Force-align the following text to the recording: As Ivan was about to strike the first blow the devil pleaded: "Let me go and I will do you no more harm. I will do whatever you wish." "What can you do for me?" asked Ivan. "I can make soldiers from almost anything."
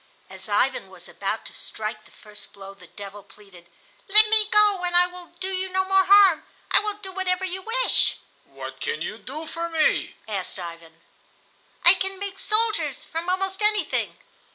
As 0.31 0.49
Ivan 0.49 0.89
was 0.89 1.07
about 1.07 1.45
to 1.45 1.53
strike 1.53 2.05
the 2.05 2.09
first 2.09 2.53
blow 2.53 2.73
the 2.73 2.87
devil 2.87 3.21
pleaded: 3.21 3.69
"Let 4.07 4.27
me 4.31 4.47
go 4.49 4.83
and 4.83 4.95
I 4.97 5.05
will 5.05 5.27
do 5.39 5.49
you 5.53 5.69
no 5.69 5.85
more 5.85 6.05
harm. 6.05 6.43
I 6.71 6.79
will 6.79 6.95
do 6.95 7.11
whatever 7.11 7.45
you 7.45 7.61
wish." 7.61 8.17
"What 8.45 8.79
can 8.79 9.03
you 9.03 9.19
do 9.19 9.45
for 9.45 9.69
me?" 9.69 10.15
asked 10.27 10.57
Ivan. 10.57 11.01
"I 11.85 11.93
can 11.93 12.17
make 12.17 12.39
soldiers 12.39 13.05
from 13.05 13.29
almost 13.29 13.61
anything." 13.61 14.17